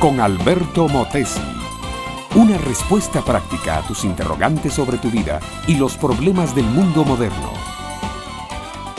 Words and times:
con 0.00 0.18
Alberto 0.18 0.88
Motesi. 0.88 1.40
Una 2.34 2.58
respuesta 2.58 3.22
práctica 3.22 3.78
a 3.78 3.86
tus 3.86 4.02
interrogantes 4.02 4.74
sobre 4.74 4.98
tu 4.98 5.10
vida 5.10 5.38
y 5.68 5.76
los 5.76 5.96
problemas 5.96 6.56
del 6.56 6.64
mundo 6.64 7.04
moderno. 7.04 7.52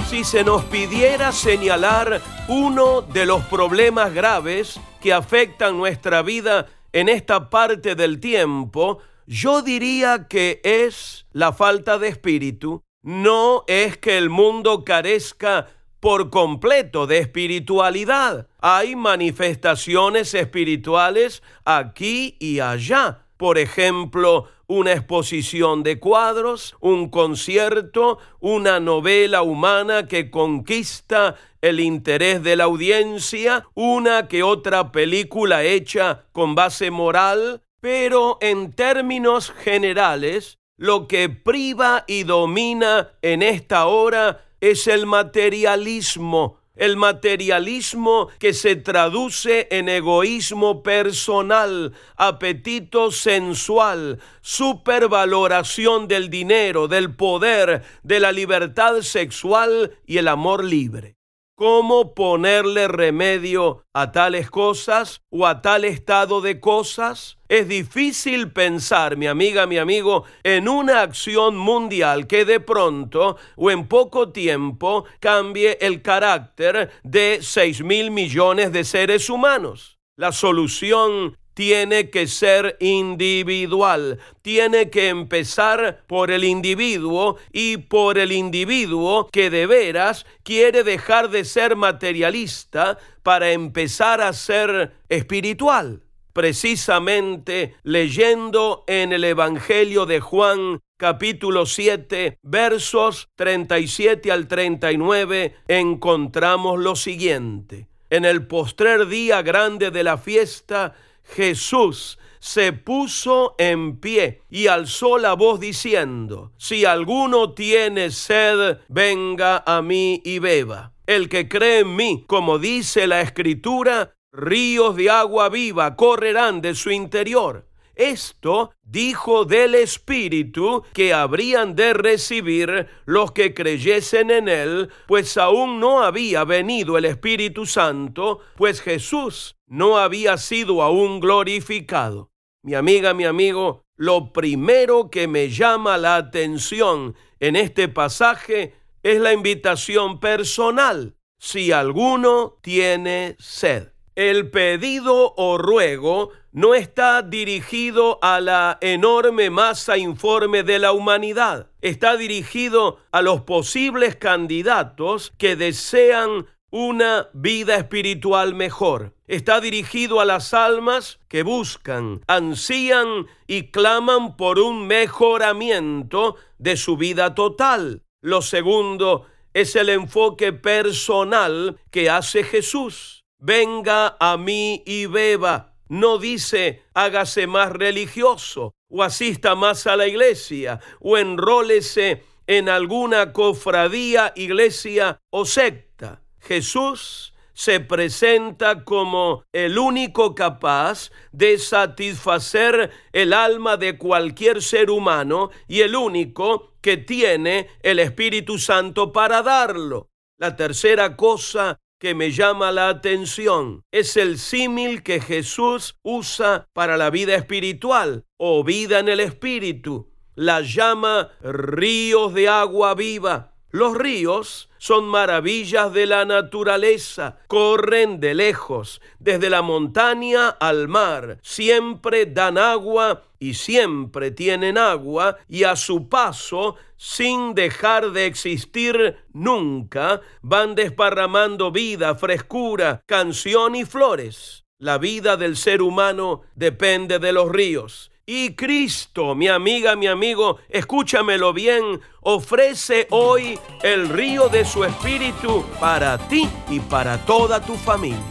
Si 0.08 0.24
se 0.24 0.46
nos 0.46 0.64
pidiera 0.64 1.34
señalar 1.34 2.22
uno 2.48 3.02
de 3.02 3.26
los 3.26 3.44
problemas 3.46 4.14
graves 4.14 4.80
que 5.02 5.12
afectan 5.12 5.78
nuestra 5.78 6.22
vida 6.22 6.68
en 6.94 7.10
esta 7.10 7.50
parte 7.50 7.96
del 7.96 8.22
tiempo, 8.22 9.00
yo 9.28 9.62
diría 9.62 10.30
que 10.30 10.62
es 10.64 11.26
la 11.34 11.52
falta 11.52 11.98
de 11.98 12.08
espíritu. 12.08 12.82
No 13.02 13.66
es 13.68 13.98
que 13.98 14.18
el 14.18 14.30
mundo 14.30 14.86
carezca 14.86 15.68
por 16.04 16.30
completo 16.30 17.08
de 17.08 17.20
espiritualidad. 17.20 18.50
Hay 18.60 18.94
manifestaciones 18.94 20.34
espirituales 20.34 21.42
aquí 21.64 22.36
y 22.42 22.60
allá. 22.60 23.20
Por 23.38 23.58
ejemplo, 23.58 24.50
una 24.68 24.92
exposición 24.92 25.82
de 25.82 26.02
cuadros, 26.02 26.76
un 26.82 27.10
concierto, 27.10 28.18
una 28.42 28.82
novela 28.82 29.44
humana 29.44 30.10
que 30.10 30.30
conquista 30.30 31.36
el 31.62 31.80
interés 31.80 32.44
de 32.44 32.58
la 32.58 32.66
audiencia, 32.66 33.66
una 33.74 34.28
que 34.28 34.44
otra 34.44 34.92
película 34.92 35.64
hecha 35.64 36.26
con 36.34 36.54
base 36.54 36.92
moral, 36.92 37.62
pero 37.80 38.40
en 38.42 38.74
términos 38.74 39.52
generales, 39.52 40.60
lo 40.76 41.08
que 41.08 41.30
priva 41.30 42.04
y 42.08 42.24
domina 42.24 43.12
en 43.22 43.42
esta 43.42 43.86
hora 43.86 44.44
es 44.64 44.88
el 44.88 45.06
materialismo, 45.06 46.62
el 46.78 46.96
materialismo 46.96 48.30
que 48.40 48.54
se 48.54 48.78
traduce 48.78 49.68
en 49.72 49.90
egoísmo 49.90 50.84
personal, 50.84 51.92
apetito 52.16 53.12
sensual, 53.12 54.22
supervaloración 54.40 56.08
del 56.08 56.30
dinero, 56.30 56.88
del 56.88 57.14
poder, 57.14 57.84
de 58.04 58.22
la 58.22 58.32
libertad 58.32 59.02
sexual 59.02 59.98
y 60.06 60.20
el 60.20 60.30
amor 60.30 60.64
libre 60.64 61.18
cómo 61.56 62.14
ponerle 62.14 62.88
remedio 62.88 63.86
a 63.94 64.12
tales 64.12 64.50
cosas 64.50 65.22
o 65.30 65.46
a 65.46 65.62
tal 65.62 65.86
estado 65.86 66.42
de 66.42 66.60
cosas? 66.60 67.38
Es 67.48 67.68
difícil 67.68 68.52
pensar, 68.52 69.18
mi 69.18 69.28
amiga, 69.28 69.68
mi 69.68 69.78
amigo, 69.78 70.24
en 70.44 70.68
una 70.68 71.02
acción 71.02 71.56
mundial 71.58 72.28
que 72.28 72.46
de 72.46 72.60
pronto 72.60 73.38
o 73.56 73.72
en 73.72 73.88
poco 73.88 74.32
tiempo 74.32 75.06
cambie 75.20 75.78
el 75.82 76.02
carácter 76.02 76.92
de 77.04 77.40
6 77.42 77.84
mil 77.84 78.12
millones 78.12 78.72
de 78.72 78.84
seres 78.84 79.30
humanos. 79.30 80.00
La 80.16 80.32
solución 80.32 81.38
tiene 81.54 82.10
que 82.10 82.28
ser 82.28 82.78
individual, 82.80 84.20
tiene 84.42 84.90
que 84.90 85.10
empezar 85.10 86.04
por 86.08 86.32
el 86.32 86.44
individuo 86.44 87.38
y 87.52 87.78
por 87.78 88.18
el 88.18 88.32
individuo 88.32 89.28
que 89.32 89.50
de 89.50 89.68
veras 89.68 90.26
quiere 90.44 90.84
dejar 90.84 91.30
de 91.30 91.46
ser 91.46 91.76
materialista 91.76 92.98
para 93.22 93.52
empezar 93.52 94.22
a 94.22 94.34
ser 94.34 94.94
espiritual. 95.10 96.04
Precisamente 96.34 97.76
leyendo 97.84 98.84
en 98.88 99.14
el 99.14 99.24
Evangelio 99.24 100.08
de 100.08 100.20
Juan 100.20 100.80
capítulo 100.98 101.68
7 101.68 102.40
versos 102.42 103.28
37 103.36 104.32
al 104.32 104.48
39 104.48 105.56
encontramos 105.68 106.80
lo 106.80 106.96
siguiente. 106.96 107.88
En 108.10 108.26
el 108.26 108.48
postrer 108.48 109.08
día 109.08 109.42
grande 109.42 109.92
de 109.92 110.04
la 110.04 110.18
fiesta, 110.18 110.96
Jesús 111.24 112.20
se 112.40 112.74
puso 112.74 113.56
en 113.58 114.00
pie 114.02 114.42
y 114.50 114.68
alzó 114.68 115.18
la 115.18 115.34
voz 115.34 115.60
diciendo, 115.60 116.52
si 116.58 116.84
alguno 116.84 117.54
tiene 117.54 118.12
sed, 118.12 118.80
venga 118.90 119.64
a 119.66 119.82
mí 119.82 120.22
y 120.26 120.40
beba. 120.40 120.94
El 121.08 121.30
que 121.30 121.48
cree 121.48 121.80
en 121.80 121.96
mí, 121.96 122.26
como 122.28 122.60
dice 122.60 123.08
la 123.08 123.22
escritura, 123.22 124.14
ríos 124.34 124.96
de 124.96 125.10
agua 125.10 125.50
viva 125.50 125.96
correrán 125.96 126.62
de 126.62 126.76
su 126.76 126.92
interior. 126.92 127.66
Esto 127.96 128.72
dijo 128.84 129.46
del 129.46 129.76
Espíritu 129.76 130.84
que 130.94 131.14
habrían 131.14 131.76
de 131.76 131.94
recibir 131.94 132.88
los 133.06 133.32
que 133.32 133.54
creyesen 133.54 134.32
en 134.32 134.50
Él, 134.50 134.90
pues 135.08 135.38
aún 135.38 135.80
no 135.80 136.04
había 136.04 136.44
venido 136.44 136.98
el 136.98 137.06
Espíritu 137.06 137.66
Santo, 137.66 138.40
pues 138.56 138.82
Jesús 138.82 139.56
no 139.68 139.98
había 139.98 140.38
sido 140.38 140.82
aún 140.82 141.20
glorificado. 141.20 142.32
Mi 142.64 142.76
amiga, 142.76 143.14
mi 143.14 143.26
amigo, 143.26 143.84
lo 143.96 144.34
primero 144.34 145.10
que 145.12 145.28
me 145.28 145.50
llama 145.50 145.98
la 145.98 146.16
atención 146.16 147.16
en 147.40 147.56
este 147.56 147.90
pasaje 147.90 148.74
es 149.04 149.20
la 149.20 149.34
invitación 149.34 150.20
personal. 150.20 151.16
Si 151.38 151.72
alguno 151.72 152.58
tiene 152.62 153.36
sed. 153.38 153.90
El 154.16 154.50
pedido 154.50 155.34
o 155.36 155.58
ruego 155.58 156.32
no 156.54 156.76
está 156.76 157.24
dirigido 157.24 158.20
a 158.22 158.40
la 158.40 158.78
enorme 158.80 159.50
masa 159.50 159.98
informe 159.98 160.64
de 160.64 160.80
la 160.80 160.94
humanidad, 160.94 161.72
está 161.82 162.16
dirigido 162.16 163.00
a 163.12 163.22
los 163.22 163.42
posibles 163.42 164.16
candidatos 164.16 165.34
que 165.38 165.56
desean 165.56 166.46
una 166.70 167.30
vida 167.34 167.76
espiritual 167.76 168.54
mejor. 168.54 169.14
Está 169.28 169.62
dirigido 169.62 170.20
a 170.20 170.26
las 170.26 170.54
almas 170.54 171.20
que 171.28 171.44
buscan, 171.44 172.22
ansían 172.28 173.28
y 173.48 173.72
claman 173.72 174.38
por 174.38 174.60
un 174.60 174.88
mejoramiento 174.88 176.36
de 176.60 176.78
su 176.78 176.98
vida 176.98 177.36
total. 177.36 178.04
Lo 178.22 178.42
segundo 178.42 179.26
es 179.54 179.76
el 179.76 179.90
enfoque 179.90 180.54
personal 180.54 181.78
que 181.92 182.10
hace 182.10 182.44
Jesús 182.44 183.24
venga 183.44 184.16
a 184.20 184.38
mí 184.38 184.82
y 184.86 185.06
beba. 185.06 185.73
No 185.94 186.18
dice 186.18 186.82
hágase 186.96 187.46
más 187.46 187.72
religioso 187.72 188.74
o 188.90 189.04
asista 189.04 189.54
más 189.54 189.86
a 189.86 189.96
la 189.96 190.08
iglesia 190.08 190.80
o 191.00 191.20
enrólese 191.20 192.24
en 192.48 192.68
alguna 192.68 193.32
cofradía, 193.32 194.34
iglesia 194.36 195.22
o 195.30 195.46
secta. 195.46 196.24
Jesús 196.40 197.36
se 197.54 197.80
presenta 197.80 198.84
como 198.86 199.44
el 199.54 199.78
único 199.78 200.34
capaz 200.34 201.12
de 201.32 201.60
satisfacer 201.60 202.90
el 203.12 203.32
alma 203.32 203.78
de 203.78 203.96
cualquier 203.96 204.64
ser 204.64 204.90
humano 204.90 205.52
y 205.68 205.82
el 205.82 205.96
único 205.96 206.74
que 206.82 206.98
tiene 206.98 207.68
el 207.84 208.00
Espíritu 208.00 208.58
Santo 208.58 209.12
para 209.14 209.44
darlo. 209.44 210.10
La 210.40 210.56
tercera 210.56 211.16
cosa 211.16 211.80
que 212.04 212.16
me 212.16 212.32
llama 212.32 212.74
la 212.74 212.90
atención. 212.90 213.86
Es 213.90 214.18
el 214.18 214.38
símil 214.38 215.04
que 215.04 215.22
Jesús 215.22 215.98
usa 216.04 216.68
para 216.74 216.98
la 216.98 217.10
vida 217.10 217.34
espiritual 217.34 218.26
o 218.36 218.62
vida 218.66 219.00
en 219.00 219.08
el 219.08 219.22
espíritu. 219.22 220.12
La 220.36 220.60
llama 220.60 221.32
ríos 221.42 222.34
de 222.34 222.50
agua 222.50 222.94
viva. 222.94 223.53
Los 223.74 223.96
ríos 223.96 224.70
son 224.78 225.06
maravillas 225.06 225.92
de 225.92 226.06
la 226.06 226.26
naturaleza, 226.26 227.40
corren 227.48 228.20
de 228.20 228.36
lejos, 228.36 229.02
desde 229.18 229.50
la 229.50 229.64
montaña 229.64 230.50
al 230.50 230.88
mar, 230.88 231.40
siempre 231.42 232.28
dan 232.28 232.60
agua 232.60 233.24
y 233.40 233.56
siempre 233.56 234.30
tienen 234.30 234.78
agua 234.78 235.38
y 235.50 235.64
a 235.64 235.76
su 235.76 236.08
paso, 236.08 236.76
sin 236.98 237.56
dejar 237.56 238.12
de 238.12 238.28
existir 238.28 239.18
nunca, 239.34 240.22
van 240.44 240.76
desparramando 240.76 241.72
vida, 241.72 242.14
frescura, 242.14 243.02
canción 243.08 243.76
y 243.76 243.86
flores. 243.86 244.66
La 244.78 245.00
vida 245.00 245.36
del 245.36 245.58
ser 245.58 245.82
humano 245.82 246.42
depende 246.54 247.18
de 247.18 247.34
los 247.34 247.50
ríos 247.52 248.12
y 248.26 248.54
Cristo, 248.56 249.36
mi 249.36 249.50
amiga, 249.50 249.96
mi 249.96 250.08
amigo, 250.08 250.58
escúchamelo 250.70 251.52
bien, 251.52 252.00
ofrece 252.22 253.08
hoy 253.10 253.60
el 253.82 254.08
río 254.08 254.48
de 254.48 254.64
su 254.64 254.86
espíritu 254.86 255.66
para 255.80 256.18
ti 256.30 256.48
y 256.70 256.80
para 256.80 257.18
toda 257.26 257.62
tu 257.62 257.74
familia. 257.76 258.24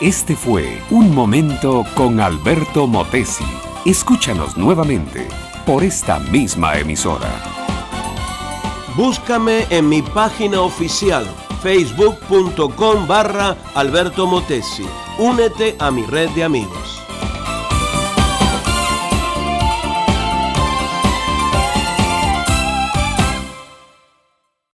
Este 0.00 0.36
fue 0.36 0.82
Un 0.90 1.14
Momento 1.14 1.84
con 1.94 2.20
Alberto 2.20 2.86
Motesi. 2.86 3.44
Escúchanos 3.86 4.56
nuevamente 4.56 5.26
por 5.64 5.82
esta 5.82 6.18
misma 6.18 6.78
emisora. 6.78 7.30
Búscame 8.96 9.66
en 9.70 9.88
mi 9.88 10.02
página 10.02 10.60
oficial 10.60 11.24
facebook.com 11.62 13.06
barra 13.06 13.56
Alberto 13.74 14.26
Motesi. 14.26 14.86
Únete 15.18 15.76
a 15.78 15.90
mi 15.90 16.04
red 16.04 16.28
de 16.30 16.44
amigos. 16.44 16.99